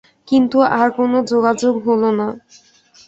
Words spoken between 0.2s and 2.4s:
কিন্তু আর কোনো যোগাযোগ হল না।